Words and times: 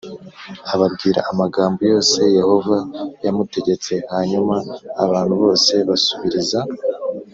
Ababwira 0.73 1.19
amagambo 1.31 1.79
yose 1.91 2.19
yehova 2.37 2.77
yamutegetse 3.25 3.93
hanyuma 4.13 4.55
abantu 5.05 5.33
bose 5.43 5.73
basubiriza 5.87 6.59